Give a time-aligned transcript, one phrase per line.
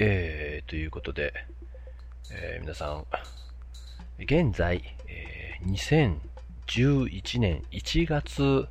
[0.00, 1.34] えー、ということで、
[2.30, 3.04] えー、皆さん、
[4.20, 6.16] 現在、えー、
[6.68, 8.68] 2011年1月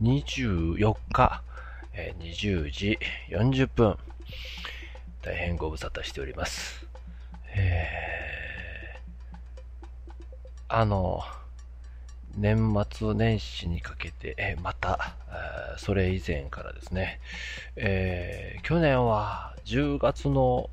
[0.00, 1.42] 24日、
[1.92, 2.98] えー、20時
[3.28, 3.98] 40分、
[5.20, 6.86] 大変ご無沙汰しております。
[7.54, 11.20] えー、あの、
[12.34, 15.16] 年末年始にかけて、えまた、
[15.76, 17.20] それ以前からですね、
[17.76, 20.70] えー、去年は10月の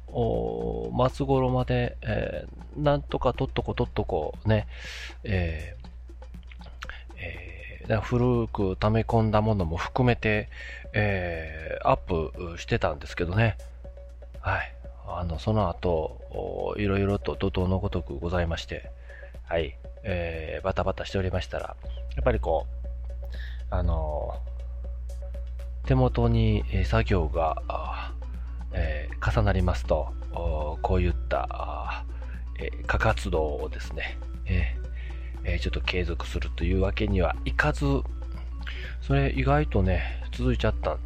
[1.12, 4.68] 末頃まで、えー、なんとかとっとことっとこね、
[5.24, 5.84] えー
[7.18, 10.48] えー、古く溜め込んだものも含めて、
[10.94, 13.58] えー、アップしてたんですけどね、
[14.42, 14.74] はい。
[15.08, 18.92] あの、その後、いろいろと怒涛のごとくございまして、
[19.46, 19.76] はい。
[20.04, 21.76] えー、バタバタしておりましたら、
[22.16, 24.36] やっぱりこう、あの
[25.86, 27.64] 手元に作業が、
[29.24, 30.14] 重なりますと、
[30.82, 32.04] こういった、
[32.60, 37.86] えー、過活動をですね、えー、ちょっと継続するというわけにはいかず、
[39.02, 41.00] それ意外とね、続いちゃったん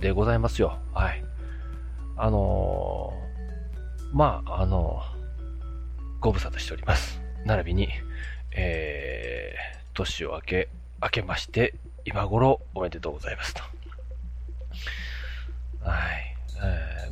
[0.00, 0.78] でございますよ。
[0.92, 1.24] はい。
[2.16, 5.02] あのー、まあ、あの、
[6.20, 7.20] ご無沙汰しております。
[7.44, 7.88] 並びに、
[8.52, 10.68] えー、年を明け、
[11.02, 11.74] 明けまして、
[12.04, 13.62] 今頃おめでとうございますと。
[15.80, 16.31] はい。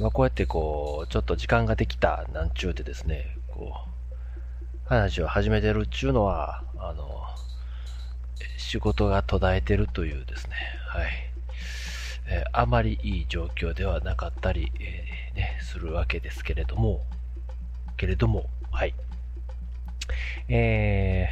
[0.01, 7.23] まあ、こうやってこう、ちょっと時間ができたなんちゅうでですね、こう、話を始めてるっちゅうのは、あの、
[8.57, 10.55] 仕事が途絶えてるというですね、
[10.89, 11.09] はい。
[12.29, 17.03] えー、あまりいい状況ではなかったり、えー、ね、するわけですけれども、
[17.99, 18.95] けれども、はい。
[20.49, 21.29] え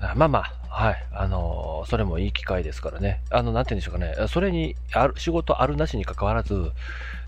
[0.00, 1.06] ー、まあまあ、はい。
[1.12, 3.20] あのー、それもいい機会ですからね。
[3.28, 4.26] あの、なんて言うんでしょうかね。
[4.28, 6.72] それに、ある、仕事あるなしに関わらず、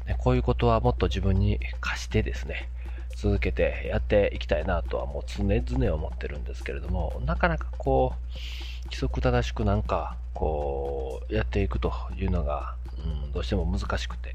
[0.06, 2.68] ね、こういうことはもっと自分に課してですね、
[3.16, 12.74] 続けてやっていきたいなとはもう常々思ってるんですけれども、なかなかこう、規則正しくなんか、こう、やっていくというのが、
[13.24, 14.34] うん、どうしても難しくて、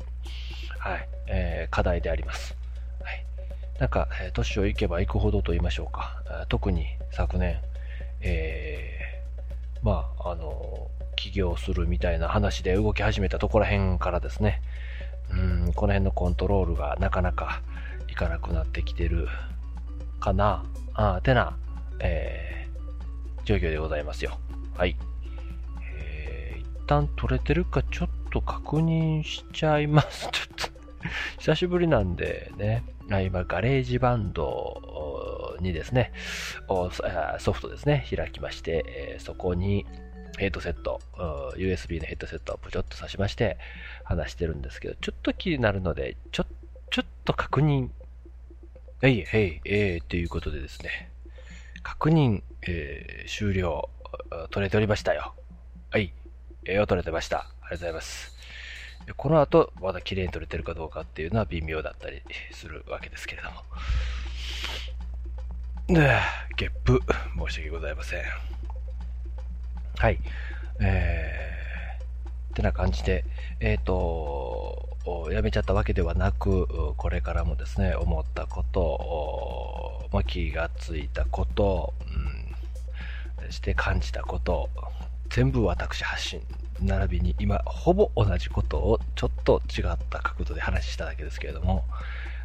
[0.80, 2.56] はい、えー、課題であります。
[3.04, 3.26] はい
[3.80, 6.22] なんか、年をいけば行くほどと言いましょうか。
[6.50, 7.62] 特に昨年、
[8.20, 14.62] えー、まあ、あの、起業するみたいな話で動き始めたところら辺からですね、
[15.32, 17.62] うん、この辺のコントロールがなかなか
[18.10, 19.28] いかなくなってきてる
[20.20, 21.58] かな、あてな、
[22.00, 24.40] えー、状況でございますよ。
[24.76, 24.96] はい。
[25.96, 30.30] えー、一旦取れてるかちょっと確認しちゃいます。
[30.32, 30.80] ちょっと
[31.40, 32.84] 久しぶりなんでね、
[33.24, 36.12] 今、ガレージバンドにですね、
[37.40, 39.86] ソフトですね、開きまして、そこに
[40.38, 41.02] ヘッドセット、
[41.58, 43.58] USB のヘッドセットをプチョッと挿しまして
[44.04, 46.46] 話してるんですけど、ちょっと気になるので、ちょ、
[46.92, 47.90] ちょっと確認。
[49.02, 51.10] えい、えい、えい、ということでですね、
[51.84, 53.90] 確認、えー、終了、
[54.52, 55.34] 取れておりましたよ。
[55.92, 56.14] はい、
[56.66, 57.40] えー、取れてました。
[57.40, 58.36] ありがとうございます。
[59.18, 63.64] この後、まだ綺麗に撮れてるかどうかっていうのは微妙だったりするわけですけれども。
[65.88, 66.20] で、
[66.56, 67.02] ゲップ、
[67.48, 68.59] 申し訳ございません。
[70.00, 70.20] はい。
[70.80, 73.26] えー、ってな感じで、
[73.60, 74.88] えっ、ー、と、
[75.30, 81.94] やめちゃったわけではなく、これからもですね、思ったこと、まあ、気がついたこと、
[83.42, 84.70] うん、して感じたこと、
[85.32, 86.42] 全部私発信
[86.82, 91.84] 並びに今、ほぼ同じことをちょっと違った角度で話しただけですけれども、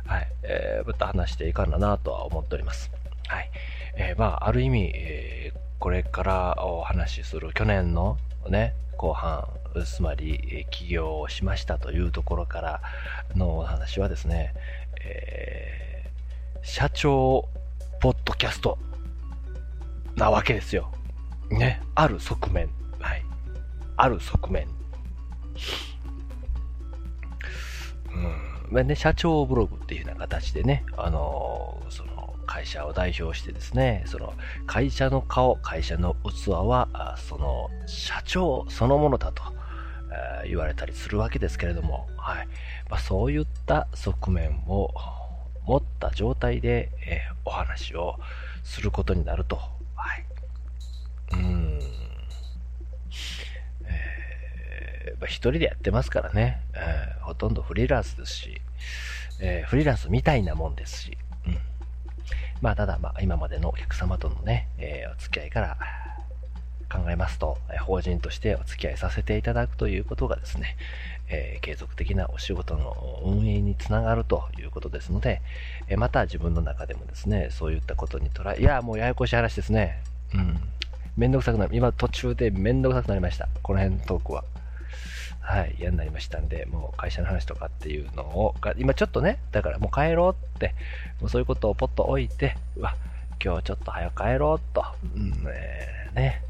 [0.07, 2.91] はい、えー、また話していかんだなとは思っております。
[3.29, 3.51] はい。
[3.97, 5.24] えー、まあ、ある意味、えー、
[5.85, 8.17] これからお話しする去年の
[8.49, 9.47] ね、後半、
[9.85, 12.81] つまり、起業をしましたというところから
[13.37, 14.55] のお話はですね、
[15.05, 17.47] えー、社長
[18.01, 18.79] ポッドキャスト
[20.17, 20.91] なわけですよ。
[21.51, 22.71] ね、ある側面。
[22.99, 23.23] はい
[23.99, 24.67] ある側面。
[28.11, 28.73] うん。
[28.73, 34.35] まあね、社長ブログっていうような形でね、あのー、その、会社を代表してですね、その、
[34.67, 39.43] 会社の顔、会社の器は、その、社長そのものだと、
[40.45, 42.49] え、言われたりするわけですけれども、はい。
[42.89, 44.91] まあ、そういった側面を
[45.65, 48.17] 持った状態で、え、お話を
[48.63, 50.25] することになると、はい。
[51.33, 51.75] うん。
[55.25, 58.61] ぱ一人でやってますからね、えー、ほとんどフリーランスですし、
[59.41, 61.19] えー、フリーランスみたいなもんですし、
[62.65, 65.77] まあ、ただ、まあ、今までのお客様とのね、えー、お付き合いから
[66.91, 70.79] 考えますと、法人としてお付き合いさせていただくということがですね、
[71.29, 75.43] えー、継続的なお仕事の運営につながるということですので、
[75.89, 80.03] えまた自分の中でもですね、そういったことに捉え、いや、もうややこしい話ですね。
[80.33, 80.59] うん。
[81.19, 81.77] めんどくさくなる。
[81.77, 83.47] 今途中でめんどくさくなりました。
[83.63, 84.43] この辺のトークは。
[85.47, 90.75] はい、嫌になりましたんで、もう会社の話とかっていうのを、今ちょっとね、だからもう帰ろうって、
[91.21, 92.97] もうそういうことをポッと置いて、うわ、
[93.45, 96.43] 今日ちょっと早く帰ろうと、うんえー、ね、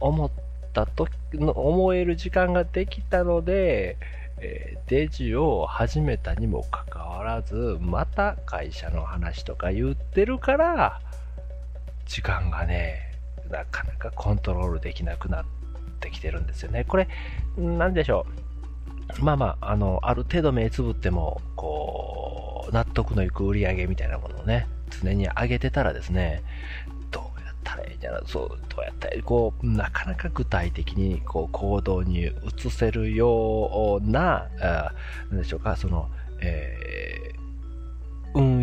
[0.00, 0.30] 思っ
[0.72, 3.96] た時の、思える時間ができたので、
[4.38, 11.00] えー、デジを始めたにもかかわらず、また会社の話とか言ってるから、
[12.06, 13.02] 時間がね、
[13.50, 15.65] なかなかコントロールできなくなって
[16.06, 16.84] ってきてるんですよね。
[16.84, 17.08] これ、
[17.56, 18.26] なんでしょ
[19.20, 19.24] う。
[19.24, 24.66] まあまあ、あの、ある程度目つぶっても、こう、納得のいく売り上げみたいなものをね、
[25.02, 26.42] 常に上げてたらですね、
[27.10, 34.92] どうやったらいいんじゃないそう、どうやったらこう、なかなか具体的に、こう、行動に移せるような、あ
[35.30, 36.10] なんでしょうか、その、
[36.40, 36.95] えー、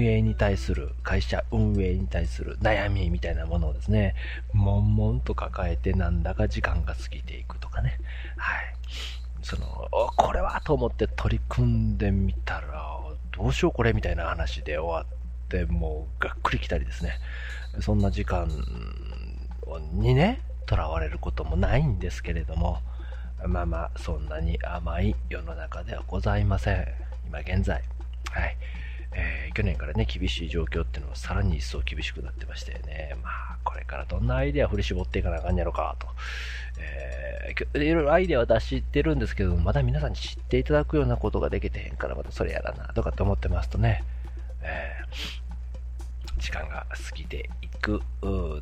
[0.04, 4.16] 運営に対する、会社運営に対する悩みみたいなものをですね、
[4.54, 7.98] 悶々と抱えてなんだか時間が過ぎていくとかね。
[8.36, 8.76] はい。
[9.42, 13.00] その、これはと思って取り組んでみたら、
[13.32, 17.14] どうしようこれみたいな話で終わって、もうがっくり来たりですね。
[17.80, 18.50] そんな時間
[19.94, 22.80] にね、とらわれることもないんですけれども、
[23.46, 26.88] まあまあ、そんなに甘い世の中ではございません。
[27.28, 27.82] 今現在。
[28.32, 28.58] はい。
[29.16, 36.08] えー、去年からね、厳しい状況っていうのはさらに一層厳しくなってましてね、まあ、これからどんなアイデア振り絞っていかなあかんやろかと、
[36.80, 44.04] えー、いろいろアイデアは出してるんですけど、まだ皆さんに知っていただくようなことができてへんから、またそれやらな、とかって思ってますとね、
[44.62, 48.02] えー、時間が過ぎていく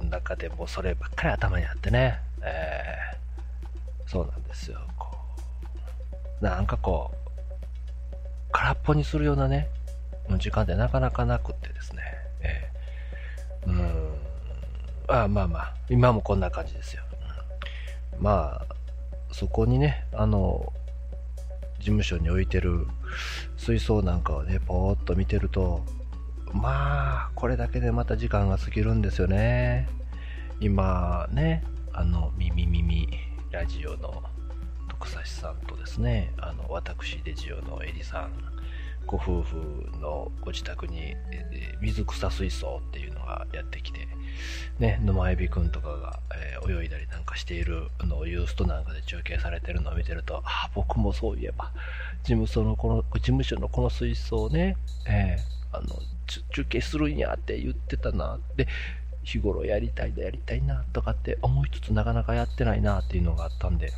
[0.09, 5.15] 中でもそればっかり頭にあってね、えー、そうなんですよ、こ
[6.41, 7.31] う、なんかこう、
[8.51, 9.69] 空っぽにするようなね、
[10.31, 12.01] の時間ってなかなかなくってですね、
[12.41, 14.13] えー、うん、
[15.07, 17.03] あまあまあ、今もこんな感じですよ。
[18.17, 18.75] うん、まあ、
[19.31, 20.73] そこにね、あの、
[21.79, 22.87] 事務所に置いてる
[23.57, 25.83] 水槽なんかをね、ぽーっと見てると、
[26.53, 29.89] まあ、これだけでまた時間が過ぎるんですよね。
[30.59, 31.63] 今ね、
[31.93, 33.09] あの、みみみみ
[33.51, 34.21] ラジオの
[34.89, 38.31] 徳差さんとですね、あの、私デジオのエリさん、
[39.05, 39.57] ご夫婦
[39.99, 44.07] のご自宅に、え水草水槽っていうのがやってきて、
[44.79, 51.71] ね、沼エビくんとかが、え、泳いだりなんかしているのをユーストなんかで中継されてるのを見てると、あ、僕もそういえば、
[52.23, 54.77] 事務所のこの、事務所のこの水槽ね、
[55.07, 55.87] えー、あの、
[56.51, 58.39] 中継するんやって言ってたな。
[58.55, 58.67] で、
[59.23, 63.91] 日頃やりたいだやりたいなとかって思いつつなかなかやってないなっていうのがあったんで、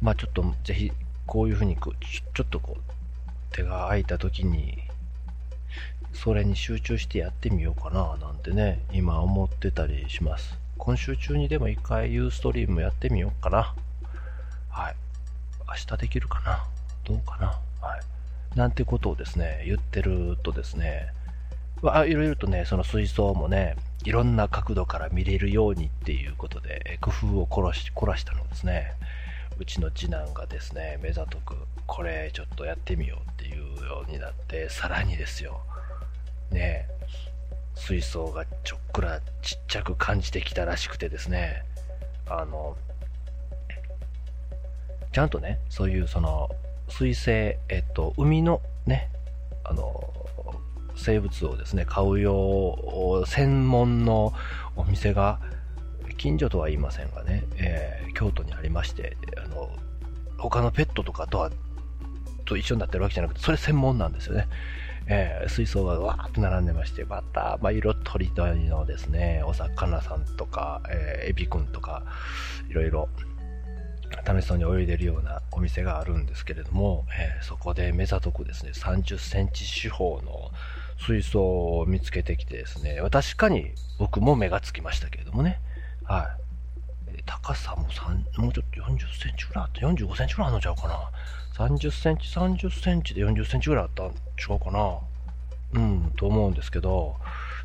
[0.00, 0.92] まあちょっとぜひ
[1.26, 2.99] こういうふうにちょっとこう
[3.52, 4.78] 手が空いた時に、
[6.12, 10.58] それに集中してやってみようかななんてね、今思ってたりします。
[10.76, 13.74] 今週中にでも一回ユーストリームやってみようかな。
[14.70, 14.96] はい。
[15.68, 16.64] 明日できるかな？
[17.04, 17.46] どうかな？
[17.86, 18.58] はい。
[18.58, 21.12] なんてことをですね、言ってるとですね、
[21.84, 28.94] あいろいろとね、その水槽もね、いろんな角度から見れるようにっていうことで、工夫を凝らし凝らしたのですね。
[29.60, 31.54] うちの次男がですね、目ざとく、
[31.86, 35.60] これちょっとやってみようっていうようになって、さらにですよ、
[36.50, 36.88] ね、
[37.74, 41.62] 水槽がちょっくらちっちゃく感じてきたらしくてですね、
[42.26, 42.74] あの、
[45.12, 46.48] ちゃんとね、そういうその、
[46.88, 49.10] 水生、えっと、海のね、
[49.64, 50.10] あの、
[50.96, 54.32] 生物をですね、買う用専門の
[54.74, 55.38] お店が
[56.16, 59.70] 近所とは言いませんがね、えー、京都にありまして、あの、
[60.38, 61.50] 他のペットとかとは、
[62.44, 64.48] と一緒になってるわけじゃなくて、それ専門なんですよね。
[65.06, 72.04] えー、水槽がわーっと並んでまして、また、まあ、色とりどりのですね、お魚さんとか、えー、エビくんとか、
[72.68, 73.08] いろいろ、
[74.24, 80.50] 楽しそうに泳いでるようなお店があるんですけれども、えー、そこで目ざとくですね、30センチ四方の
[80.98, 85.60] 水槽を見つけてきてですね、確かに僕も目がつきましたけれどもね、
[86.04, 86.49] はい。
[87.30, 89.86] 高さも3、もうちょっと40センチぐらいあった。
[89.86, 91.10] 45センチぐらいあるのちゃうかな。
[91.54, 94.98] 30センチ、30センチで40センチぐらいあったんちゃうかな。
[95.74, 97.14] うん、と思うんですけど、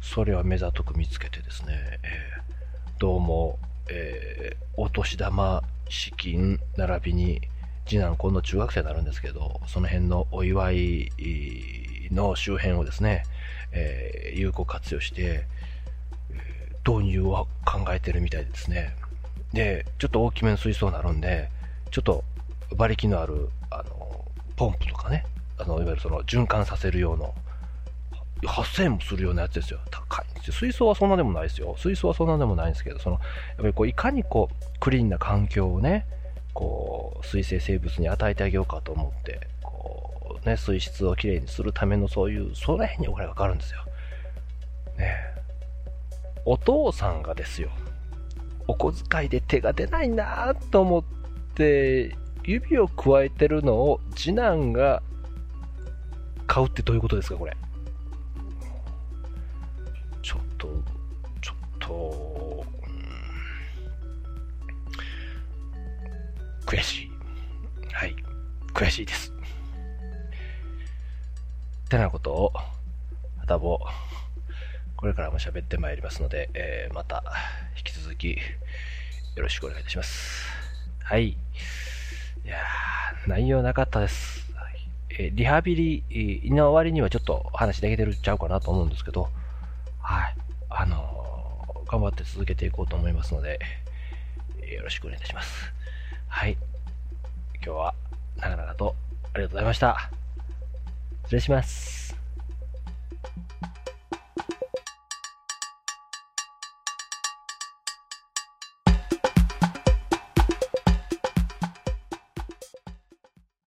[0.01, 3.57] それは目ざとく見つけてですね、えー、どうも、
[3.89, 7.41] えー、お年玉資金並びに、
[7.87, 11.11] 次男今度中学生になるんですけど、その辺のお祝い
[12.11, 13.23] の周辺をですね、
[13.71, 15.47] えー、有効活用して、
[16.87, 18.95] 導入を考えてるみたいですね。
[19.55, 21.49] で、ちょっと大きめの水槽になるんで、
[21.89, 22.23] ちょっと
[22.71, 24.25] 馬力のある、あの、
[24.57, 25.25] ポンプとかね、
[25.57, 27.33] あの、いわゆるその循環させる用の、
[28.41, 29.79] 8000円もするようなやつですよ。
[29.89, 30.53] 高いんですよ。
[30.53, 31.73] 水槽はそんなでもないですよ。
[31.79, 33.23] 水槽はそんなでもないんですけど、その、やっ
[33.57, 36.05] ぱりこう、いかにこう、クリーンな環境をね、
[36.53, 43.79] こう、水生生物に与えてあげようかと思って、こう、ね、水質をきれいにするためのそういう、その辺にお金がかかるんですよ。
[44.97, 45.15] ね
[46.45, 47.69] お父さんがですよ、
[48.67, 51.03] お小遣いで手が出ないなと思っ
[51.53, 55.01] て、指を加えてるのを次男が
[56.47, 57.55] 買うってどういうことですか、これ。
[60.21, 60.67] ちょっと、
[61.41, 62.65] ちょっと、
[66.65, 67.11] 悔しい。
[67.93, 68.15] はい。
[68.73, 69.31] 悔しいです。
[71.85, 72.53] ってなことを、
[73.37, 73.79] またも、
[74.97, 77.23] これからも喋ってまいりますので、えー、また、
[77.77, 80.47] 引き続き、よろしくお願いいたします。
[81.03, 81.27] はい。
[81.27, 81.37] い
[82.45, 82.57] や、
[83.27, 84.45] 内容なかったです。
[85.17, 89.29] えリハビリの終わりにはちょっと話できてるっちゃうかなと思うんですけど、
[89.99, 90.35] はい。
[90.69, 93.59] あのー、頑張って続けていこうと思いますので、
[94.73, 95.71] よろしくお願いいたします。
[96.27, 96.57] はい。
[97.63, 97.93] 今日は
[98.37, 98.95] 長々と
[99.33, 100.11] ありがとうございました。
[101.23, 102.04] 失礼します。